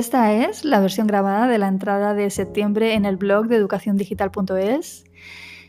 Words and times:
Esta 0.00 0.32
es 0.32 0.64
la 0.64 0.80
versión 0.80 1.06
grabada 1.06 1.46
de 1.46 1.58
la 1.58 1.68
entrada 1.68 2.14
de 2.14 2.30
septiembre 2.30 2.94
en 2.94 3.04
el 3.04 3.18
blog 3.18 3.48
de 3.48 3.56
educaciondigital.es. 3.56 5.04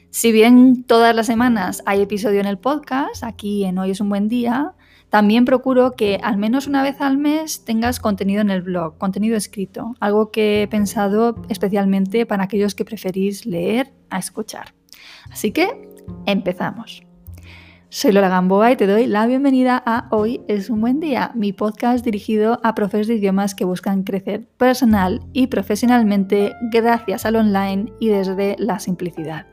Si 0.10 0.32
bien 0.32 0.86
todas 0.86 1.14
las 1.14 1.26
semanas 1.26 1.84
hay 1.86 2.02
episodio 2.02 2.40
en 2.40 2.46
el 2.46 2.58
podcast, 2.58 3.26
aquí 3.26 3.66
en 3.66 3.78
Hoy 3.78 3.92
es 3.92 4.00
un 4.00 4.08
buen 4.08 4.30
día, 4.30 4.72
también 5.10 5.44
procuro 5.44 5.98
que 5.98 6.18
al 6.24 6.38
menos 6.38 6.66
una 6.66 6.82
vez 6.82 7.02
al 7.02 7.18
mes 7.18 7.66
tengas 7.66 8.00
contenido 8.00 8.40
en 8.40 8.52
el 8.52 8.62
blog, 8.62 8.98
contenido 8.98 9.36
escrito, 9.36 9.96
algo 10.00 10.32
que 10.32 10.62
he 10.62 10.68
pensado 10.70 11.36
especialmente 11.50 12.26
para 12.26 12.46
aquellos 12.46 12.74
que 12.74 12.86
preferís 12.86 13.46
leer 13.46 13.92
a 14.10 14.20
escuchar. 14.20 14.74
Así 15.30 15.52
que 15.52 15.90
empezamos. 16.26 17.04
Soy 17.94 18.14
Lola 18.14 18.30
Gamboa 18.30 18.72
y 18.72 18.78
te 18.78 18.88
doy 18.88 19.06
la 19.06 19.28
bienvenida 19.28 19.84
a 19.86 20.08
Hoy 20.12 20.40
es 20.48 20.70
un 20.70 20.80
buen 20.80 21.02
día, 21.02 21.34
mi 21.36 21.52
podcast 21.52 22.06
dirigido 22.06 22.58
a 22.64 22.74
profes 22.74 23.06
de 23.06 23.16
idiomas 23.16 23.54
que 23.54 23.66
buscan 23.66 24.04
crecer 24.04 24.48
personal 24.56 25.20
y 25.34 25.48
profesionalmente 25.48 26.54
gracias 26.72 27.26
al 27.26 27.36
online 27.36 27.92
y 28.00 28.08
desde 28.08 28.56
la 28.60 28.80
simplicidad. 28.80 29.46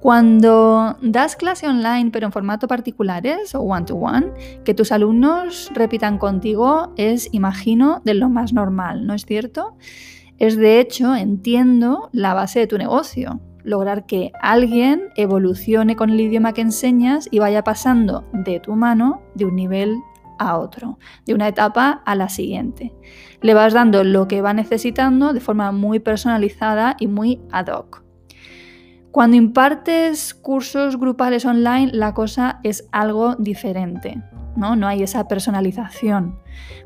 Cuando 0.00 0.96
das 1.02 1.34
clase 1.34 1.66
online 1.66 2.12
pero 2.12 2.26
en 2.26 2.32
formato 2.32 2.68
particulares 2.68 3.52
o 3.56 3.62
one-to-one, 3.62 4.28
que 4.64 4.74
tus 4.74 4.92
alumnos 4.92 5.72
repitan 5.74 6.18
contigo 6.18 6.92
es, 6.96 7.28
imagino, 7.32 8.00
de 8.04 8.14
lo 8.14 8.28
más 8.28 8.52
normal, 8.52 9.08
¿no 9.08 9.12
es 9.12 9.26
cierto? 9.26 9.76
Es 10.38 10.56
de 10.56 10.78
hecho, 10.78 11.16
entiendo, 11.16 12.10
la 12.12 12.32
base 12.32 12.60
de 12.60 12.68
tu 12.68 12.78
negocio 12.78 13.40
lograr 13.64 14.06
que 14.06 14.30
alguien 14.40 15.08
evolucione 15.16 15.96
con 15.96 16.10
el 16.10 16.20
idioma 16.20 16.52
que 16.52 16.60
enseñas 16.60 17.28
y 17.30 17.40
vaya 17.40 17.64
pasando 17.64 18.24
de 18.32 18.60
tu 18.60 18.74
mano 18.74 19.22
de 19.34 19.46
un 19.46 19.56
nivel 19.56 19.96
a 20.38 20.58
otro, 20.58 20.98
de 21.26 21.34
una 21.34 21.48
etapa 21.48 22.02
a 22.04 22.14
la 22.14 22.28
siguiente. 22.28 22.92
Le 23.40 23.54
vas 23.54 23.72
dando 23.72 24.04
lo 24.04 24.28
que 24.28 24.42
va 24.42 24.52
necesitando 24.52 25.32
de 25.32 25.40
forma 25.40 25.72
muy 25.72 25.98
personalizada 25.98 26.96
y 26.98 27.06
muy 27.06 27.40
ad 27.50 27.68
hoc. 27.68 28.04
Cuando 29.10 29.36
impartes 29.36 30.34
cursos 30.34 30.98
grupales 30.98 31.44
online, 31.44 31.92
la 31.92 32.14
cosa 32.14 32.58
es 32.64 32.88
algo 32.90 33.36
diferente. 33.36 34.22
¿no? 34.56 34.76
no 34.76 34.86
hay 34.86 35.02
esa 35.02 35.26
personalización. 35.28 36.38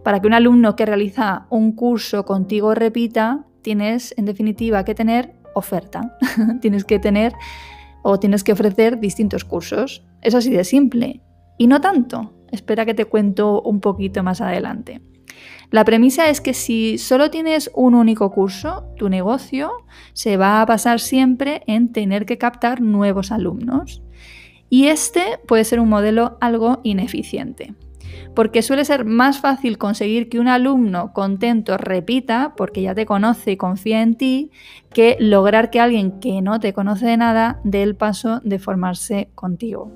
Para 0.03 0.21
que 0.21 0.27
un 0.27 0.35
alumno 0.35 0.77
que 0.77 0.87
realiza 0.87 1.47
un 1.51 1.73
curso 1.73 2.25
contigo 2.25 2.75
repita, 2.75 3.45
tienes 3.63 4.15
en 4.17 4.25
definitiva 4.25 4.85
que 4.85 4.95
tener 4.95 5.38
oferta. 5.55 6.17
tienes 6.61 6.85
que 6.85 6.99
tener 6.99 7.33
o 8.03 8.19
tienes 8.19 8.45
que 8.45 8.53
ofrecer 8.53 9.01
distintos 9.01 9.45
cursos. 9.45 10.05
Es 10.23 10.35
así 10.35 10.51
de 10.51 10.65
simple. 10.65 11.23
Y 11.59 11.67
no 11.67 11.81
tanto. 11.81 12.33
Espera 12.51 12.87
que 12.87 12.95
te 12.95 13.05
cuento 13.05 13.61
un 13.61 13.81
poquito 13.81 14.23
más 14.23 14.41
adelante. 14.41 15.03
La 15.71 15.85
premisa 15.85 16.31
es 16.31 16.41
que 16.41 16.55
si 16.55 16.97
solo 16.97 17.31
tienes 17.31 17.71
un 17.75 17.95
único 17.95 18.31
curso, 18.31 18.85
tu 18.97 19.09
negocio 19.09 19.71
se 20.15 20.37
va 20.37 20.63
a 20.63 20.65
basar 20.65 20.99
siempre 20.99 21.63
en 21.67 21.93
tener 21.93 22.25
que 22.25 22.39
captar 22.39 22.81
nuevos 22.81 23.31
alumnos. 23.33 24.03
Y 24.71 24.87
este 24.87 25.39
puede 25.47 25.65
ser 25.65 25.81
un 25.81 25.89
modelo 25.89 26.39
algo 26.41 26.81
ineficiente 26.85 27.75
porque 28.35 28.63
suele 28.63 28.85
ser 28.85 29.05
más 29.05 29.41
fácil 29.41 29.79
conseguir 29.79 30.29
que 30.29 30.39
un 30.39 30.49
alumno 30.49 31.13
contento 31.13 31.77
repita, 31.77 32.55
porque 32.57 32.83
ya 32.83 32.95
te 32.95 33.07
conoce 33.07 33.53
y 33.53 33.57
confía 33.57 34.03
en 34.03 34.17
ti, 34.17 34.51
que 34.93 35.17
lograr 35.19 35.71
que 35.71 35.81
alguien 35.81 36.21
que 36.21 36.41
no 36.43 36.61
te 36.61 36.73
conoce 36.73 37.07
de 37.07 37.17
nada 37.17 37.61
dé 37.65 37.83
el 37.83 37.97
paso 37.97 38.41
de 38.45 38.59
formarse 38.59 39.31
contigo. 39.35 39.91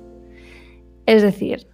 Es 1.05 1.21
decir, 1.21 1.67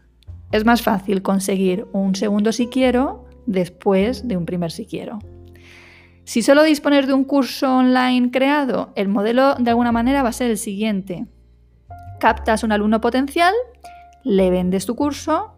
es 0.52 0.66
más 0.66 0.82
fácil 0.82 1.22
conseguir 1.22 1.86
un 1.92 2.16
segundo 2.16 2.52
si 2.52 2.68
quiero 2.68 3.26
después 3.46 4.28
de 4.28 4.38
un 4.38 4.46
primer 4.46 4.72
si 4.72 4.86
quiero. 4.86 5.20
Si 6.24 6.44
solo 6.44 6.64
dispones 6.64 7.08
de 7.08 7.14
un 7.14 7.24
curso 7.24 7.78
online 7.78 8.30
creado, 8.30 8.92
el 8.96 9.08
modelo 9.08 9.56
de 9.56 9.72
alguna 9.72 9.92
manera 9.92 10.22
va 10.22 10.30
a 10.30 10.34
ser 10.34 10.52
el 10.52 10.60
siguiente. 10.60 11.26
Captas 12.20 12.64
un 12.64 12.72
alumno 12.72 13.02
potencial, 13.02 13.54
le 14.24 14.52
vendes 14.52 14.86
tu 14.86 14.96
curso 14.96 15.56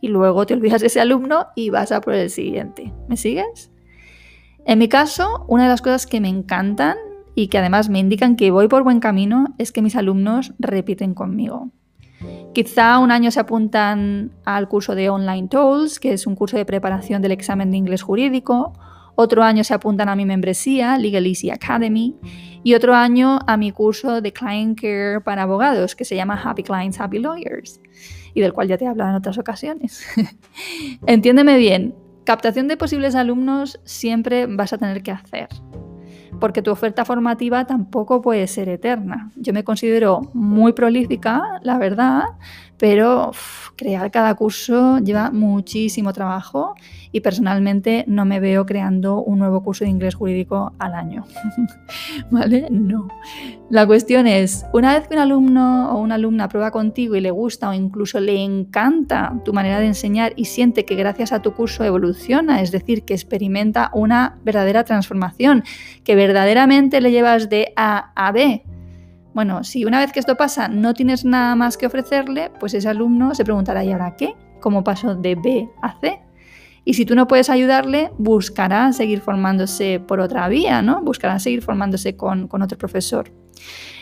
y 0.00 0.08
luego 0.08 0.46
te 0.46 0.54
olvidas 0.54 0.80
de 0.80 0.88
ese 0.88 1.00
alumno 1.00 1.46
y 1.54 1.70
vas 1.70 1.92
a 1.92 2.00
por 2.00 2.14
el 2.14 2.30
siguiente. 2.30 2.92
¿Me 3.08 3.16
sigues? 3.16 3.70
En 4.64 4.78
mi 4.78 4.88
caso, 4.88 5.44
una 5.48 5.64
de 5.64 5.70
las 5.70 5.82
cosas 5.82 6.06
que 6.06 6.20
me 6.20 6.28
encantan 6.28 6.96
y 7.34 7.48
que 7.48 7.58
además 7.58 7.88
me 7.88 7.98
indican 7.98 8.36
que 8.36 8.50
voy 8.50 8.68
por 8.68 8.82
buen 8.82 9.00
camino 9.00 9.54
es 9.58 9.72
que 9.72 9.82
mis 9.82 9.96
alumnos 9.96 10.54
repiten 10.58 11.14
conmigo. 11.14 11.70
Quizá 12.52 12.98
un 12.98 13.12
año 13.12 13.30
se 13.30 13.40
apuntan 13.40 14.32
al 14.44 14.68
curso 14.68 14.94
de 14.94 15.08
Online 15.08 15.48
Tools, 15.48 16.00
que 16.00 16.12
es 16.12 16.26
un 16.26 16.34
curso 16.34 16.56
de 16.56 16.64
preparación 16.64 17.22
del 17.22 17.32
examen 17.32 17.70
de 17.70 17.76
inglés 17.76 18.02
jurídico, 18.02 18.72
otro 19.20 19.42
año 19.42 19.64
se 19.64 19.74
apuntan 19.74 20.08
a 20.08 20.14
mi 20.14 20.24
membresía, 20.24 20.96
Legal 20.96 21.26
Easy 21.26 21.50
Academy, 21.50 22.14
y 22.62 22.74
otro 22.74 22.94
año 22.94 23.40
a 23.48 23.56
mi 23.56 23.72
curso 23.72 24.20
de 24.20 24.32
Client 24.32 24.80
Care 24.80 25.20
para 25.24 25.42
abogados, 25.42 25.96
que 25.96 26.04
se 26.04 26.14
llama 26.14 26.40
Happy 26.40 26.62
Clients, 26.62 27.00
Happy 27.00 27.18
Lawyers 27.18 27.80
y 28.32 28.40
del 28.40 28.52
cual 28.52 28.68
ya 28.68 28.78
te 28.78 28.84
he 28.84 28.86
hablado 28.86 29.10
en 29.10 29.16
otras 29.16 29.36
ocasiones. 29.36 30.06
Entiéndeme 31.08 31.56
bien, 31.56 31.96
captación 32.22 32.68
de 32.68 32.76
posibles 32.76 33.16
alumnos 33.16 33.80
siempre 33.82 34.46
vas 34.46 34.72
a 34.72 34.78
tener 34.78 35.02
que 35.02 35.10
hacer, 35.10 35.48
porque 36.40 36.62
tu 36.62 36.70
oferta 36.70 37.04
formativa 37.04 37.66
tampoco 37.66 38.20
puede 38.22 38.46
ser 38.46 38.68
eterna. 38.68 39.30
Yo 39.36 39.52
me 39.52 39.64
considero 39.64 40.30
muy 40.32 40.72
prolífica, 40.72 41.60
la 41.62 41.78
verdad, 41.78 42.24
pero 42.78 43.32
crear 43.76 44.10
cada 44.10 44.34
curso 44.34 44.98
lleva 44.98 45.30
muchísimo 45.30 46.12
trabajo 46.12 46.74
y 47.12 47.20
personalmente 47.20 48.04
no 48.06 48.24
me 48.24 48.40
veo 48.40 48.66
creando 48.66 49.22
un 49.22 49.38
nuevo 49.38 49.62
curso 49.62 49.84
de 49.84 49.90
inglés 49.90 50.14
jurídico 50.14 50.72
al 50.78 50.94
año. 50.94 51.24
¿Vale? 52.30 52.68
No. 52.70 53.08
La 53.70 53.86
cuestión 53.86 54.26
es, 54.26 54.64
una 54.72 54.94
vez 54.94 55.08
que 55.08 55.14
un 55.14 55.20
alumno 55.20 55.92
o 55.92 56.00
una 56.00 56.14
alumna 56.14 56.48
prueba 56.48 56.70
contigo 56.70 57.16
y 57.16 57.20
le 57.20 57.30
gusta 57.30 57.68
o 57.68 57.72
incluso 57.72 58.20
le 58.20 58.42
encanta 58.42 59.40
tu 59.44 59.52
manera 59.52 59.78
de 59.78 59.86
enseñar 59.86 60.32
y 60.36 60.46
siente 60.46 60.84
que 60.84 60.94
gracias 60.94 61.32
a 61.32 61.42
tu 61.42 61.54
curso 61.54 61.84
evoluciona, 61.84 62.62
es 62.62 62.70
decir, 62.70 63.04
que 63.04 63.14
experimenta 63.14 63.90
una 63.92 64.38
verdadera 64.44 64.84
transformación, 64.84 65.64
que 66.04 66.14
verdaderamente 66.28 67.00
le 67.00 67.10
llevas 67.10 67.48
de 67.48 67.72
A 67.74 68.12
a 68.14 68.32
B, 68.32 68.62
bueno, 69.32 69.64
si 69.64 69.86
una 69.86 70.00
vez 70.00 70.12
que 70.12 70.20
esto 70.20 70.36
pasa 70.36 70.68
no 70.68 70.92
tienes 70.92 71.24
nada 71.24 71.54
más 71.54 71.78
que 71.78 71.86
ofrecerle, 71.86 72.50
pues 72.60 72.74
ese 72.74 72.88
alumno 72.88 73.34
se 73.34 73.44
preguntará, 73.44 73.82
¿y 73.82 73.92
ahora 73.92 74.14
qué? 74.14 74.34
¿Cómo 74.60 74.84
paso 74.84 75.14
de 75.14 75.36
B 75.36 75.68
a 75.80 75.98
C? 76.00 76.20
Y 76.84 76.94
si 76.94 77.06
tú 77.06 77.14
no 77.14 77.26
puedes 77.26 77.48
ayudarle, 77.48 78.10
buscará 78.18 78.92
seguir 78.92 79.20
formándose 79.20 80.00
por 80.00 80.20
otra 80.20 80.48
vía, 80.48 80.82
¿no? 80.82 81.02
Buscará 81.02 81.38
seguir 81.38 81.62
formándose 81.62 82.16
con, 82.16 82.46
con 82.46 82.60
otro 82.60 82.76
profesor. 82.76 83.32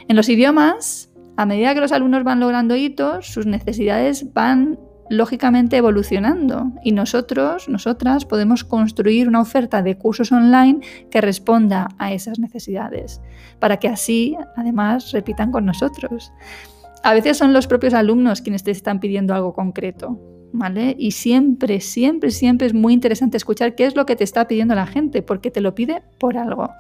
En 0.09 0.17
los 0.17 0.29
idiomas, 0.29 1.11
a 1.37 1.47
medida 1.47 1.75
que 1.75 1.81
los 1.81 1.93
alumnos 1.93 2.25
van 2.25 2.41
logrando 2.41 2.75
hitos, 2.75 3.27
sus 3.27 3.47
necesidades 3.47 4.33
van 4.33 4.81
lógicamente 5.11 5.77
evolucionando 5.77 6.73
y 6.83 6.93
nosotros, 6.93 7.69
nosotras, 7.69 8.25
podemos 8.25 8.65
construir 8.65 9.29
una 9.29 9.41
oferta 9.41 9.83
de 9.83 9.97
cursos 9.97 10.33
online 10.33 10.81
que 11.11 11.21
responda 11.21 11.89
a 11.99 12.13
esas 12.13 12.39
necesidades, 12.39 13.21
para 13.59 13.79
que 13.79 13.89
así, 13.89 14.37
además, 14.57 15.13
repitan 15.13 15.53
con 15.53 15.65
nosotros. 15.65 16.33
A 17.03 17.15
veces 17.15 17.37
son 17.37 17.53
los 17.53 17.67
propios 17.67 17.95
alumnos 17.95 18.43
quienes 18.43 18.65
te 18.65 18.71
están 18.71 19.01
pidiendo 19.01 19.35
algo 19.35 19.55
concreto, 19.55 20.19
¿vale? 20.53 20.97
Y 20.99 21.13
siempre, 21.13 21.81
siempre, 21.81 22.31
siempre 22.31 22.67
es 22.67 22.75
muy 22.75 22.93
interesante 22.95 23.37
escuchar 23.37 23.75
qué 23.75 23.87
es 23.87 23.95
lo 23.95 24.07
que 24.07 24.17
te 24.17 24.25
está 24.25 24.49
pidiendo 24.49 24.75
la 24.75 24.87
gente, 24.87 25.23
porque 25.23 25.51
te 25.51 25.61
lo 25.61 25.75
pide 25.75 26.03
por 26.19 26.37
algo. 26.37 26.71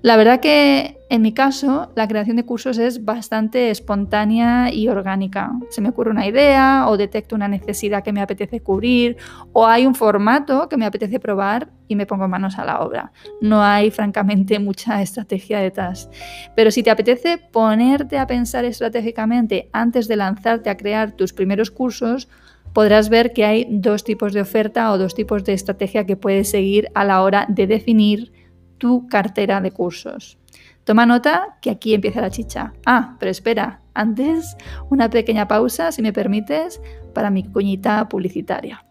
La 0.00 0.16
verdad 0.16 0.38
que 0.38 0.96
en 1.10 1.22
mi 1.22 1.32
caso 1.32 1.90
la 1.96 2.06
creación 2.06 2.36
de 2.36 2.44
cursos 2.44 2.78
es 2.78 3.04
bastante 3.04 3.70
espontánea 3.70 4.72
y 4.72 4.88
orgánica. 4.88 5.50
Se 5.70 5.80
me 5.80 5.88
ocurre 5.88 6.12
una 6.12 6.26
idea 6.26 6.84
o 6.86 6.96
detecto 6.96 7.34
una 7.34 7.48
necesidad 7.48 8.04
que 8.04 8.12
me 8.12 8.20
apetece 8.20 8.60
cubrir 8.60 9.16
o 9.52 9.66
hay 9.66 9.86
un 9.86 9.96
formato 9.96 10.68
que 10.68 10.76
me 10.76 10.86
apetece 10.86 11.18
probar 11.18 11.70
y 11.88 11.96
me 11.96 12.06
pongo 12.06 12.28
manos 12.28 12.60
a 12.60 12.64
la 12.64 12.80
obra. 12.80 13.10
No 13.40 13.60
hay 13.60 13.90
francamente 13.90 14.58
mucha 14.60 15.02
estrategia 15.02 15.58
detrás. 15.58 16.08
Pero 16.54 16.70
si 16.70 16.84
te 16.84 16.90
apetece 16.90 17.38
ponerte 17.38 18.18
a 18.18 18.26
pensar 18.28 18.64
estratégicamente 18.64 19.68
antes 19.72 20.06
de 20.06 20.14
lanzarte 20.14 20.70
a 20.70 20.76
crear 20.76 21.10
tus 21.10 21.32
primeros 21.32 21.72
cursos, 21.72 22.28
podrás 22.72 23.08
ver 23.08 23.32
que 23.32 23.44
hay 23.44 23.66
dos 23.68 24.04
tipos 24.04 24.32
de 24.32 24.42
oferta 24.42 24.92
o 24.92 24.98
dos 24.98 25.16
tipos 25.16 25.42
de 25.42 25.54
estrategia 25.54 26.06
que 26.06 26.16
puedes 26.16 26.50
seguir 26.50 26.88
a 26.94 27.04
la 27.04 27.22
hora 27.22 27.46
de 27.48 27.66
definir 27.66 28.37
tu 28.78 29.06
cartera 29.08 29.60
de 29.60 29.70
cursos. 29.70 30.38
Toma 30.84 31.04
nota 31.04 31.58
que 31.60 31.70
aquí 31.70 31.92
empieza 31.92 32.22
la 32.22 32.30
chicha. 32.30 32.72
Ah, 32.86 33.16
pero 33.18 33.30
espera, 33.30 33.82
antes 33.92 34.56
una 34.88 35.10
pequeña 35.10 35.46
pausa, 35.46 35.92
si 35.92 36.00
me 36.00 36.14
permites, 36.14 36.80
para 37.12 37.30
mi 37.30 37.44
cuñita 37.44 38.08
publicitaria. 38.08 38.87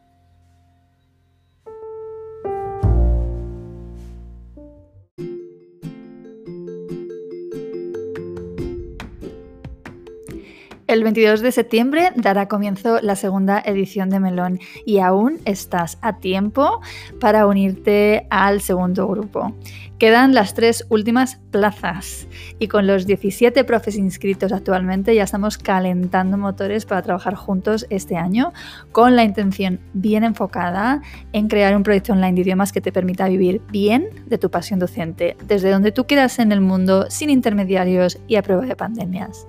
El 10.87 11.03
22 11.03 11.41
de 11.41 11.51
septiembre 11.51 12.13
dará 12.15 12.47
comienzo 12.47 13.01
la 13.01 13.17
segunda 13.17 13.61
edición 13.65 14.09
de 14.09 14.21
Melón 14.21 14.59
y 14.85 14.99
aún 14.99 15.41
estás 15.43 15.97
a 16.01 16.19
tiempo 16.19 16.79
para 17.19 17.45
unirte 17.45 18.25
al 18.29 18.61
segundo 18.61 19.05
grupo. 19.05 19.53
Quedan 19.99 20.33
las 20.33 20.53
tres 20.53 20.85
últimas 20.87 21.41
plazas 21.51 22.29
y 22.57 22.69
con 22.69 22.87
los 22.87 23.05
17 23.05 23.65
profes 23.65 23.97
inscritos 23.97 24.53
actualmente 24.53 25.13
ya 25.13 25.23
estamos 25.23 25.57
calentando 25.57 26.37
motores 26.37 26.85
para 26.85 27.01
trabajar 27.01 27.35
juntos 27.35 27.85
este 27.89 28.15
año 28.15 28.53
con 28.93 29.17
la 29.17 29.25
intención 29.25 29.81
bien 29.91 30.23
enfocada 30.23 31.01
en 31.33 31.49
crear 31.49 31.75
un 31.75 31.83
proyecto 31.83 32.13
online 32.13 32.35
de 32.35 32.41
idiomas 32.43 32.71
que 32.71 32.79
te 32.79 32.93
permita 32.93 33.27
vivir 33.27 33.61
bien 33.71 34.07
de 34.25 34.37
tu 34.37 34.49
pasión 34.49 34.79
docente, 34.79 35.35
desde 35.45 35.69
donde 35.69 35.91
tú 35.91 36.05
quieras 36.05 36.39
en 36.39 36.53
el 36.53 36.61
mundo, 36.61 37.07
sin 37.09 37.29
intermediarios 37.29 38.19
y 38.29 38.37
a 38.37 38.41
prueba 38.41 38.65
de 38.65 38.75
pandemias. 38.77 39.45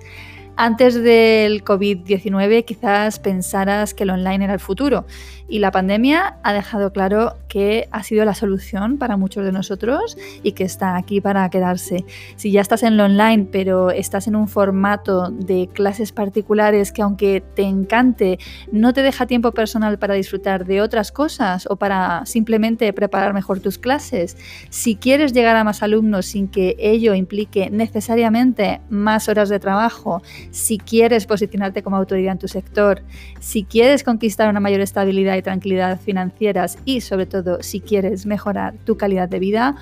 Antes 0.61 1.01
del 1.01 1.63
COVID-19 1.63 2.65
quizás 2.65 3.17
pensaras 3.19 3.93
que 3.93 4.03
el 4.03 4.09
online 4.09 4.43
era 4.43 4.53
el 4.55 4.59
futuro 4.59 5.05
y 5.47 5.59
la 5.59 5.71
pandemia 5.71 6.35
ha 6.43 6.51
dejado 6.51 6.91
claro 6.91 7.37
que 7.47 7.87
ha 7.91 8.03
sido 8.03 8.25
la 8.25 8.35
solución 8.35 8.97
para 8.97 9.15
muchos 9.15 9.45
de 9.45 9.53
nosotros 9.53 10.17
y 10.43 10.51
que 10.51 10.65
está 10.65 10.97
aquí 10.97 11.21
para 11.21 11.49
quedarse. 11.49 12.03
Si 12.35 12.51
ya 12.51 12.59
estás 12.59 12.83
en 12.83 12.97
lo 12.97 13.05
online 13.05 13.47
pero 13.49 13.89
estás 13.89 14.27
en 14.27 14.35
un 14.35 14.49
formato 14.49 15.29
de 15.31 15.69
clases 15.71 16.11
particulares 16.11 16.91
que 16.91 17.03
aunque 17.03 17.41
te 17.55 17.63
encante 17.63 18.37
no 18.69 18.91
te 18.91 19.01
deja 19.01 19.27
tiempo 19.27 19.53
personal 19.53 19.97
para 19.97 20.15
disfrutar 20.15 20.65
de 20.65 20.81
otras 20.81 21.13
cosas 21.13 21.67
o 21.69 21.77
para 21.77 22.25
simplemente 22.25 22.91
preparar 22.91 23.33
mejor 23.33 23.61
tus 23.61 23.77
clases, 23.77 24.35
si 24.69 24.97
quieres 24.97 25.31
llegar 25.31 25.55
a 25.55 25.63
más 25.63 25.83
alumnos 25.83 26.25
sin 26.25 26.49
que 26.49 26.75
ello 26.79 27.13
implique 27.13 27.69
necesariamente 27.69 28.81
más 28.89 29.29
horas 29.29 29.47
de 29.47 29.59
trabajo, 29.59 30.21
si 30.51 30.77
quieres 30.77 31.25
posicionarte 31.25 31.83
como 31.83 31.97
autoridad 31.97 32.33
en 32.33 32.39
tu 32.39 32.47
sector, 32.47 33.01
si 33.39 33.63
quieres 33.63 34.03
conquistar 34.03 34.49
una 34.49 34.59
mayor 34.59 34.81
estabilidad 34.81 35.35
y 35.35 35.41
tranquilidad 35.41 35.99
financieras 35.99 36.77
y 36.85 37.01
sobre 37.01 37.25
todo 37.25 37.61
si 37.61 37.81
quieres 37.81 38.25
mejorar 38.25 38.75
tu 38.85 38.97
calidad 38.97 39.29
de 39.29 39.39
vida, 39.39 39.75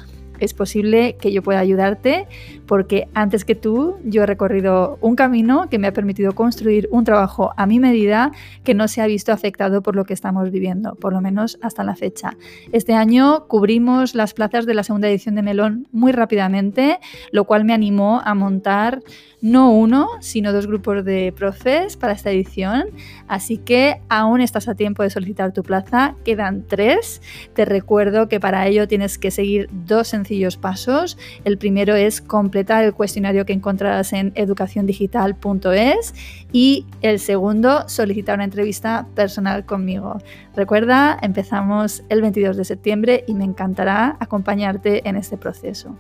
es 0.45 0.54
posible 0.54 1.16
que 1.19 1.31
yo 1.31 1.42
pueda 1.42 1.60
ayudarte 1.60 2.28
porque 2.66 3.07
antes 3.13 3.45
que 3.45 3.56
tú 3.56 3.98
yo 4.04 4.24
he 4.24 4.25
recorrido 4.25 4.98
un 5.01 5.16
camino 5.16 5.69
que 5.69 5.80
me 5.80 5.88
ha 5.88 5.94
permitido 5.94 6.34
construir 6.34 6.88
un 6.92 7.04
trabajo 7.04 7.54
a 7.57 7.66
mi 7.66 7.80
medida 7.80 8.31
que 8.63 8.74
no 8.74 8.88
se 8.88 9.01
ha 9.01 9.07
visto 9.07 9.31
afectado 9.31 9.81
por 9.81 9.95
lo 9.95 10.06
que 10.06 10.13
estamos 10.13 10.51
viviendo, 10.51 10.95
por 10.95 11.13
lo 11.13 11.22
menos 11.22 11.57
hasta 11.62 11.84
la 11.84 11.95
fecha. 11.95 12.36
Este 12.72 12.94
año 12.94 13.48
cubrimos 13.48 14.16
las 14.16 14.34
plazas 14.34 14.66
de 14.66 14.74
la 14.74 14.84
segunda 14.84 15.07
edición 15.10 15.36
de 15.36 15.42
Melón 15.42 15.88
muy 15.92 16.12
rápidamente, 16.12 17.00
lo 17.31 17.45
cual 17.45 17.66
me 17.66 17.74
animó 17.74 18.22
a 18.24 18.34
montar 18.34 19.01
no 19.42 19.72
uno, 19.72 20.10
sino 20.19 20.51
dos 20.51 20.68
grupos 20.68 21.06
de 21.06 21.34
profes 21.36 21.95
para 21.95 22.13
esta 22.13 22.31
edición. 22.31 22.86
Así 23.28 23.57
que 23.57 24.01
aún 24.10 24.42
estás 24.42 24.68
a 24.68 24.75
tiempo 24.75 25.04
de 25.04 25.10
solicitar 25.10 25.54
tu 25.54 25.63
plaza. 25.63 26.16
Quedan 26.25 26.66
tres. 26.68 27.22
Te 27.54 27.66
recuerdo 27.66 28.28
que 28.30 28.39
para 28.39 28.66
ello 28.68 28.88
tienes 28.88 29.18
que 29.18 29.31
seguir 29.31 29.69
dos 29.72 30.07
sencillos 30.07 30.26
pasos. 30.57 31.18
El 31.45 31.57
primero 31.57 31.95
es 31.95 32.21
completar 32.21 32.83
el 32.83 32.94
cuestionario 32.94 33.45
que 33.45 33.53
encontrarás 33.53 34.13
en 34.13 34.31
educaciondigital.es 34.35 36.13
y 36.51 36.85
el 37.01 37.19
segundo, 37.19 37.88
solicitar 37.88 38.35
una 38.35 38.45
entrevista 38.45 39.07
personal 39.15 39.65
conmigo. 39.65 40.18
Recuerda, 40.56 41.18
empezamos 41.21 42.03
el 42.09 42.21
22 42.21 42.57
de 42.57 42.65
septiembre 42.65 43.24
y 43.27 43.33
me 43.33 43.45
encantará 43.45 44.18
acompañarte 44.19 45.07
en 45.07 45.15
este 45.15 45.38
proceso. 45.38 45.95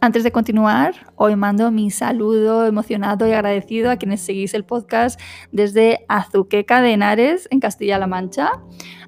Antes 0.00 0.22
de 0.22 0.30
continuar, 0.30 0.94
hoy 1.16 1.34
mando 1.34 1.72
mi 1.72 1.90
saludo 1.90 2.64
emocionado 2.66 3.26
y 3.26 3.32
agradecido 3.32 3.90
a 3.90 3.96
quienes 3.96 4.20
seguís 4.20 4.54
el 4.54 4.64
podcast 4.64 5.20
desde 5.50 6.04
Azuqueca 6.08 6.80
de 6.80 6.92
Henares, 6.92 7.48
en 7.50 7.58
Castilla-La 7.58 8.06
Mancha, 8.06 8.52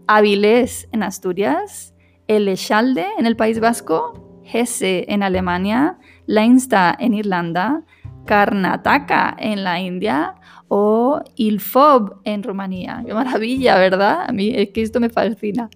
Avilés, 0.09 0.89
en 0.91 1.05
Asturias, 1.05 1.95
El 2.27 2.49
Echalde, 2.49 3.07
en 3.19 3.27
el 3.27 3.37
País 3.37 3.61
Vasco, 3.61 4.43
Hesse, 4.45 5.05
en 5.07 5.23
Alemania, 5.23 5.97
Leinster, 6.27 6.97
en 6.99 7.15
Irlanda, 7.15 7.85
Karnataka, 8.27 9.37
en 9.39 9.63
la 9.63 9.79
India, 9.79 10.35
o 10.67 11.23
Ilfob, 11.37 12.21
en 12.25 12.43
Rumanía. 12.43 13.03
¡Qué 13.07 13.15
maravilla, 13.15 13.79
verdad! 13.79 14.25
A 14.27 14.33
mí 14.33 14.53
es 14.55 14.71
que 14.71 14.83
esto 14.83 14.99
me 14.99 15.09
fascina. 15.09 15.71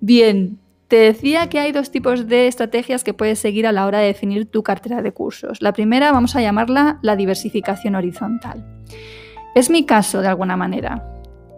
Bien, 0.00 0.58
te 0.94 1.00
decía 1.00 1.48
que 1.48 1.58
hay 1.58 1.72
dos 1.72 1.90
tipos 1.90 2.28
de 2.28 2.46
estrategias 2.46 3.02
que 3.02 3.14
puedes 3.14 3.40
seguir 3.40 3.66
a 3.66 3.72
la 3.72 3.84
hora 3.84 3.98
de 3.98 4.06
definir 4.06 4.48
tu 4.48 4.62
cartera 4.62 5.02
de 5.02 5.10
cursos. 5.10 5.60
La 5.60 5.72
primera 5.72 6.12
vamos 6.12 6.36
a 6.36 6.40
llamarla 6.40 7.00
la 7.02 7.16
diversificación 7.16 7.96
horizontal. 7.96 8.64
Es 9.56 9.70
mi 9.70 9.86
caso 9.86 10.20
de 10.20 10.28
alguna 10.28 10.56
manera, 10.56 11.04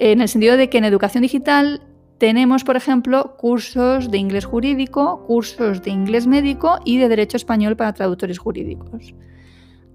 en 0.01 0.23
el 0.23 0.31
sentido 0.31 0.57
de 0.57 0.71
que 0.71 0.79
en 0.79 0.85
educación 0.85 1.21
digital 1.21 1.83
tenemos, 2.17 2.65
por 2.65 2.77
ejemplo, 2.77 3.37
cursos 3.37 4.11
de 4.11 4.17
inglés 4.17 4.47
jurídico, 4.47 5.27
cursos 5.27 5.83
de 5.83 5.91
inglés 5.91 6.27
médico 6.27 6.79
y 6.87 6.97
de 6.97 7.11
derecho 7.11 7.37
español 7.37 7.77
para 7.77 7.93
traductores 7.93 8.39
jurídicos. 8.39 9.15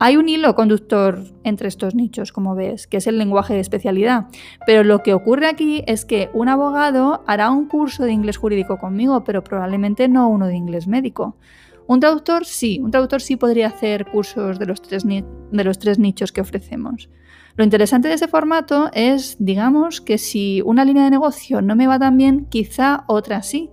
Hay 0.03 0.17
un 0.17 0.27
hilo 0.27 0.55
conductor 0.55 1.19
entre 1.43 1.67
estos 1.67 1.93
nichos, 1.93 2.31
como 2.31 2.55
ves, 2.55 2.87
que 2.87 2.97
es 2.97 3.05
el 3.05 3.19
lenguaje 3.19 3.53
de 3.53 3.59
especialidad. 3.59 4.25
Pero 4.65 4.83
lo 4.83 5.03
que 5.03 5.13
ocurre 5.13 5.45
aquí 5.45 5.83
es 5.85 6.05
que 6.05 6.31
un 6.33 6.49
abogado 6.49 7.23
hará 7.27 7.51
un 7.51 7.67
curso 7.67 8.03
de 8.03 8.11
inglés 8.11 8.37
jurídico 8.37 8.79
conmigo, 8.79 9.23
pero 9.23 9.43
probablemente 9.43 10.07
no 10.07 10.27
uno 10.27 10.47
de 10.47 10.55
inglés 10.55 10.87
médico. 10.87 11.37
Un 11.85 11.99
traductor 11.99 12.45
sí, 12.45 12.79
un 12.81 12.89
traductor 12.89 13.21
sí 13.21 13.35
podría 13.35 13.67
hacer 13.67 14.07
cursos 14.07 14.57
de 14.57 14.65
los 14.65 14.81
tres, 14.81 15.99
nichos 15.99 16.31
que 16.31 16.41
ofrecemos. 16.41 17.07
Lo 17.55 17.63
interesante 17.63 18.07
de 18.07 18.15
ese 18.15 18.27
formato 18.27 18.89
es, 18.93 19.35
digamos, 19.37 20.01
que 20.01 20.17
si 20.17 20.63
una 20.65 20.83
línea 20.83 21.03
de 21.03 21.11
negocio 21.11 21.61
no 21.61 21.75
me 21.75 21.85
va 21.85 21.99
tan 21.99 22.17
bien, 22.17 22.47
quizá 22.49 23.03
otra 23.05 23.43
sí. 23.43 23.69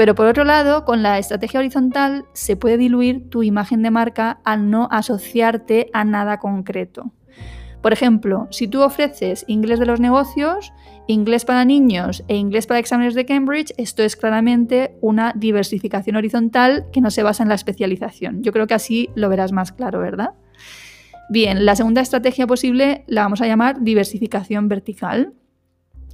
Pero 0.00 0.14
por 0.14 0.24
otro 0.24 0.44
lado, 0.44 0.86
con 0.86 1.02
la 1.02 1.18
estrategia 1.18 1.60
horizontal 1.60 2.24
se 2.32 2.56
puede 2.56 2.78
diluir 2.78 3.28
tu 3.28 3.42
imagen 3.42 3.82
de 3.82 3.90
marca 3.90 4.40
al 4.44 4.70
no 4.70 4.88
asociarte 4.90 5.90
a 5.92 6.04
nada 6.04 6.38
concreto. 6.38 7.12
Por 7.82 7.92
ejemplo, 7.92 8.48
si 8.50 8.66
tú 8.66 8.80
ofreces 8.80 9.44
inglés 9.46 9.78
de 9.78 9.84
los 9.84 10.00
negocios, 10.00 10.72
inglés 11.06 11.44
para 11.44 11.66
niños 11.66 12.24
e 12.28 12.36
inglés 12.36 12.66
para 12.66 12.80
exámenes 12.80 13.14
de 13.14 13.26
Cambridge, 13.26 13.74
esto 13.76 14.02
es 14.02 14.16
claramente 14.16 14.96
una 15.02 15.34
diversificación 15.36 16.16
horizontal 16.16 16.86
que 16.94 17.02
no 17.02 17.10
se 17.10 17.22
basa 17.22 17.42
en 17.42 17.50
la 17.50 17.56
especialización. 17.56 18.42
Yo 18.42 18.52
creo 18.52 18.66
que 18.66 18.72
así 18.72 19.10
lo 19.14 19.28
verás 19.28 19.52
más 19.52 19.70
claro, 19.70 20.00
¿verdad? 20.00 20.30
Bien, 21.28 21.66
la 21.66 21.76
segunda 21.76 22.00
estrategia 22.00 22.46
posible 22.46 23.04
la 23.06 23.24
vamos 23.24 23.42
a 23.42 23.46
llamar 23.46 23.82
diversificación 23.82 24.66
vertical. 24.66 25.34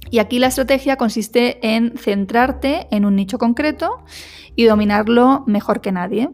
Y 0.09 0.19
aquí 0.19 0.39
la 0.39 0.47
estrategia 0.47 0.95
consiste 0.95 1.59
en 1.75 1.97
centrarte 1.97 2.87
en 2.91 3.05
un 3.05 3.15
nicho 3.15 3.37
concreto 3.37 4.03
y 4.55 4.65
dominarlo 4.65 5.43
mejor 5.47 5.81
que 5.81 5.91
nadie, 5.91 6.29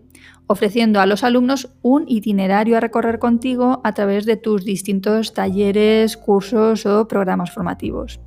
ofreciendo 0.47 0.99
a 0.99 1.05
los 1.05 1.23
alumnos 1.23 1.73
un 1.81 2.05
itinerario 2.07 2.77
a 2.77 2.79
recorrer 2.79 3.19
contigo 3.19 3.81
a 3.83 3.93
través 3.93 4.25
de 4.25 4.37
tus 4.37 4.65
distintos 4.65 5.33
talleres, 5.33 6.17
cursos 6.17 6.85
o 6.85 7.07
programas 7.07 7.51
formativos. 7.51 8.19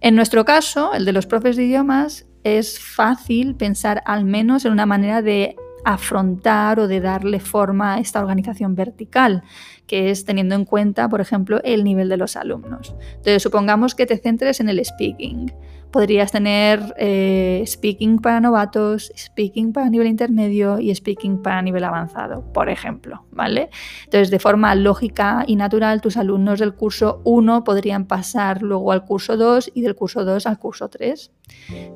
En 0.00 0.14
nuestro 0.14 0.44
caso, 0.44 0.92
el 0.94 1.04
de 1.04 1.12
los 1.12 1.26
profes 1.26 1.56
de 1.56 1.64
idiomas, 1.64 2.26
es 2.44 2.78
fácil 2.78 3.56
pensar 3.56 4.02
al 4.06 4.24
menos 4.24 4.64
en 4.64 4.72
una 4.72 4.86
manera 4.86 5.20
de 5.20 5.56
afrontar 5.86 6.80
o 6.80 6.88
de 6.88 7.00
darle 7.00 7.38
forma 7.38 7.94
a 7.94 7.98
esta 8.00 8.18
organización 8.18 8.74
vertical, 8.74 9.44
que 9.86 10.10
es 10.10 10.24
teniendo 10.24 10.56
en 10.56 10.64
cuenta, 10.64 11.08
por 11.08 11.20
ejemplo, 11.20 11.60
el 11.62 11.84
nivel 11.84 12.08
de 12.08 12.16
los 12.16 12.34
alumnos. 12.34 12.96
Entonces, 13.10 13.40
supongamos 13.40 13.94
que 13.94 14.04
te 14.04 14.18
centres 14.18 14.58
en 14.58 14.68
el 14.68 14.84
speaking. 14.84 15.52
Podrías 15.96 16.30
tener 16.30 16.94
eh, 16.98 17.64
speaking 17.66 18.18
para 18.18 18.38
novatos, 18.38 19.10
speaking 19.16 19.72
para 19.72 19.88
nivel 19.88 20.08
intermedio 20.08 20.78
y 20.78 20.94
speaking 20.94 21.40
para 21.40 21.62
nivel 21.62 21.84
avanzado, 21.84 22.52
por 22.52 22.68
ejemplo, 22.68 23.24
¿vale? 23.30 23.70
Entonces, 24.04 24.28
de 24.28 24.38
forma 24.38 24.74
lógica 24.74 25.44
y 25.46 25.56
natural, 25.56 26.02
tus 26.02 26.18
alumnos 26.18 26.58
del 26.58 26.74
curso 26.74 27.22
1 27.24 27.64
podrían 27.64 28.04
pasar 28.04 28.60
luego 28.60 28.92
al 28.92 29.06
curso 29.06 29.38
2 29.38 29.70
y 29.72 29.80
del 29.80 29.94
curso 29.94 30.26
2 30.26 30.46
al 30.46 30.58
curso 30.58 30.90
3. 30.90 31.32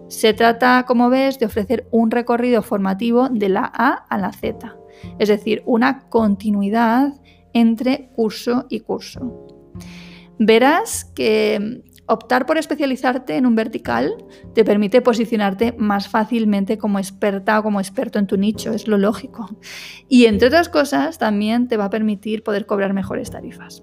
Se 0.09 0.33
trata, 0.33 0.87
como 0.87 1.11
ves, 1.11 1.39
de 1.39 1.45
ofrecer 1.45 1.87
un 1.91 2.11
recorrido 2.11 2.63
formativo 2.63 3.29
de 3.29 3.51
la 3.51 3.71
A 3.71 4.07
a 4.09 4.17
la 4.17 4.33
Z, 4.33 4.79
es 5.19 5.29
decir, 5.29 5.63
una 5.67 6.09
continuidad 6.09 7.21
entre 7.53 8.09
curso 8.17 8.65
y 8.71 8.81
curso. 8.81 9.47
Verás 10.39 11.05
que 11.05 11.83
Optar 12.11 12.45
por 12.45 12.59
especializarte 12.59 13.37
en 13.37 13.47
un 13.47 13.55
vertical 13.55 14.13
te 14.53 14.65
permite 14.65 15.01
posicionarte 15.01 15.77
más 15.79 16.09
fácilmente 16.09 16.77
como 16.77 16.99
experta 16.99 17.61
o 17.61 17.63
como 17.63 17.79
experto 17.79 18.19
en 18.19 18.27
tu 18.27 18.37
nicho, 18.37 18.73
es 18.73 18.89
lo 18.89 18.99
lógico. 18.99 19.49
Y 20.09 20.25
entre 20.25 20.49
otras 20.49 20.69
cosas, 20.69 21.19
también 21.19 21.69
te 21.69 21.77
va 21.77 21.85
a 21.85 21.91
permitir 21.91 22.43
poder 22.43 22.67
cobrar 22.67 22.95
mejores 22.95 23.31
tarifas. 23.31 23.81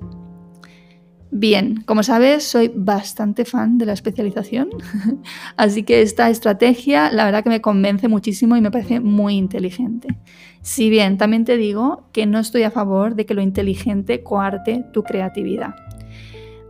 Bien, 1.31 1.83
como 1.85 2.03
sabes, 2.03 2.43
soy 2.43 2.69
bastante 2.75 3.45
fan 3.45 3.77
de 3.77 3.85
la 3.85 3.93
especialización, 3.93 4.71
así 5.55 5.83
que 5.83 6.01
esta 6.01 6.29
estrategia 6.29 7.09
la 7.13 7.23
verdad 7.23 7.45
que 7.45 7.49
me 7.49 7.61
convence 7.61 8.09
muchísimo 8.09 8.57
y 8.57 8.61
me 8.61 8.71
parece 8.71 8.99
muy 8.99 9.35
inteligente. 9.35 10.19
Si 10.61 10.89
bien 10.89 11.17
también 11.17 11.45
te 11.45 11.55
digo 11.55 12.09
que 12.11 12.25
no 12.25 12.39
estoy 12.39 12.63
a 12.63 12.71
favor 12.71 13.15
de 13.15 13.25
que 13.25 13.35
lo 13.35 13.41
inteligente 13.41 14.21
coarte 14.21 14.83
tu 14.91 15.03
creatividad. 15.03 15.75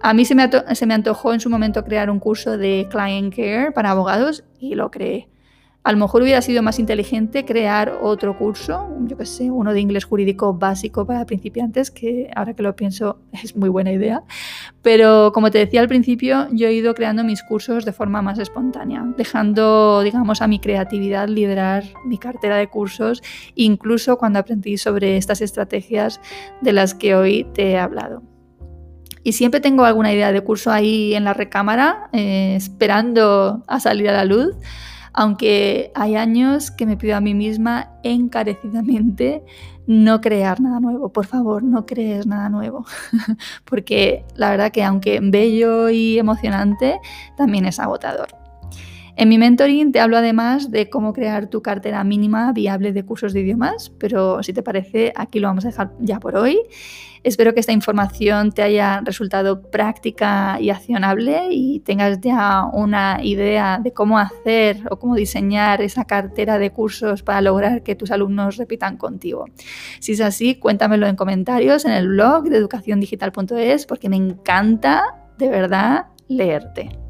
A 0.01 0.13
mí 0.13 0.25
se 0.25 0.35
me, 0.35 0.93
antojó 0.93 1.33
en 1.33 1.39
su 1.39 1.49
momento 1.49 1.83
crear 1.83 2.09
un 2.09 2.19
curso 2.19 2.57
de 2.57 2.87
Client 2.89 3.35
Care 3.35 3.71
para 3.71 3.91
abogados 3.91 4.43
y 4.59 4.75
lo 4.75 4.91
creé. 4.91 5.27
A 5.83 5.91
lo 5.93 5.97
mejor 5.97 6.21
hubiera 6.21 6.41
sido 6.41 6.61
más 6.61 6.79
inteligente 6.79 7.45
crear 7.45 7.99
otro 8.01 8.37
curso, 8.37 8.89
yo 9.05 9.15
que 9.15 9.25
sé, 9.25 9.49
uno 9.49 9.73
de 9.73 9.79
inglés 9.79 10.03
jurídico 10.03 10.53
básico 10.53 11.05
para 11.05 11.25
principiantes, 11.25 11.91
que 11.91 12.29
ahora 12.35 12.53
que 12.53 12.61
lo 12.61 12.75
pienso 12.75 13.21
es 13.31 13.55
muy 13.55 13.69
buena 13.69 13.91
idea. 13.91 14.23
Pero 14.81 15.31
como 15.33 15.49
te 15.49 15.59
decía 15.59 15.81
al 15.81 15.87
principio, 15.87 16.47
yo 16.51 16.67
he 16.67 16.73
ido 16.73 16.93
creando 16.93 17.23
mis 17.23 17.41
cursos 17.41 17.85
de 17.85 17.93
forma 17.93 18.21
más 18.21 18.37
espontánea, 18.37 19.05
dejando, 19.17 20.01
digamos, 20.03 20.41
a 20.41 20.47
mi 20.47 20.59
creatividad 20.59 21.29
liderar 21.29 21.85
mi 22.05 22.17
cartera 22.17 22.57
de 22.57 22.67
cursos, 22.67 23.23
incluso 23.55 24.17
cuando 24.17 24.39
aprendí 24.39 24.77
sobre 24.77 25.17
estas 25.17 25.41
estrategias 25.41 26.19
de 26.61 26.73
las 26.73 26.93
que 26.93 27.15
hoy 27.15 27.47
te 27.53 27.71
he 27.71 27.77
hablado. 27.79 28.36
Y 29.23 29.33
siempre 29.33 29.59
tengo 29.59 29.85
alguna 29.85 30.13
idea 30.13 30.31
de 30.31 30.41
curso 30.41 30.71
ahí 30.71 31.13
en 31.15 31.23
la 31.23 31.33
recámara, 31.33 32.09
eh, 32.13 32.55
esperando 32.55 33.63
a 33.67 33.79
salir 33.79 34.09
a 34.09 34.13
la 34.13 34.25
luz, 34.25 34.55
aunque 35.13 35.91
hay 35.95 36.15
años 36.15 36.71
que 36.71 36.85
me 36.85 36.97
pido 36.97 37.15
a 37.17 37.21
mí 37.21 37.33
misma 37.33 37.91
encarecidamente 38.03 39.43
no 39.87 40.21
crear 40.21 40.59
nada 40.59 40.79
nuevo. 40.79 41.09
Por 41.11 41.25
favor, 41.25 41.63
no 41.63 41.85
crees 41.85 42.27
nada 42.27 42.49
nuevo. 42.49 42.85
Porque 43.65 44.25
la 44.35 44.51
verdad 44.51 44.71
que 44.71 44.83
aunque 44.83 45.19
bello 45.21 45.89
y 45.89 46.19
emocionante, 46.19 46.99
también 47.35 47.65
es 47.65 47.79
agotador. 47.79 48.46
En 49.19 49.29
mi 49.29 49.39
mentoring 49.39 49.91
te 49.91 49.99
hablo 49.99 50.15
además 50.15 50.69
de 50.69 50.91
cómo 50.91 51.11
crear 51.11 51.47
tu 51.47 51.63
cartera 51.63 52.03
mínima 52.03 52.53
viable 52.53 52.93
de 52.93 53.03
cursos 53.03 53.33
de 53.33 53.39
idiomas, 53.39 53.91
pero 53.97 54.43
si 54.43 54.53
te 54.53 54.61
parece, 54.61 55.11
aquí 55.15 55.39
lo 55.39 55.47
vamos 55.47 55.65
a 55.65 55.69
dejar 55.69 55.91
ya 55.99 56.19
por 56.19 56.35
hoy. 56.35 56.59
Espero 57.23 57.55
que 57.55 57.59
esta 57.59 57.71
información 57.71 58.51
te 58.51 58.61
haya 58.61 59.01
resultado 59.03 59.71
práctica 59.71 60.59
y 60.61 60.69
accionable 60.69 61.47
y 61.49 61.79
tengas 61.79 62.21
ya 62.21 62.65
una 62.71 63.17
idea 63.23 63.79
de 63.83 63.91
cómo 63.91 64.19
hacer 64.19 64.83
o 64.91 64.99
cómo 64.99 65.15
diseñar 65.15 65.81
esa 65.81 66.05
cartera 66.05 66.59
de 66.59 66.69
cursos 66.69 67.23
para 67.23 67.41
lograr 67.41 67.81
que 67.81 67.95
tus 67.95 68.11
alumnos 68.11 68.57
repitan 68.57 68.97
contigo. 68.97 69.45
Si 69.99 70.11
es 70.11 70.21
así, 70.21 70.59
cuéntamelo 70.59 71.07
en 71.07 71.15
comentarios 71.15 71.85
en 71.85 71.93
el 71.93 72.07
blog 72.07 72.49
de 72.49 72.57
educaciondigital.es 72.57 73.87
porque 73.87 74.09
me 74.09 74.15
encanta 74.15 75.01
de 75.39 75.49
verdad 75.49 76.05
leerte. 76.27 77.06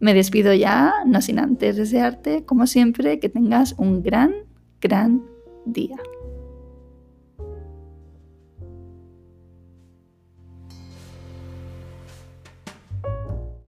Me 0.00 0.14
despido 0.14 0.54
ya, 0.54 0.92
no 1.06 1.20
sin 1.20 1.38
antes 1.38 1.76
desearte, 1.76 2.44
como 2.44 2.66
siempre, 2.66 3.18
que 3.18 3.28
tengas 3.28 3.74
un 3.78 4.02
gran, 4.02 4.32
gran 4.80 5.24
día. 5.64 5.96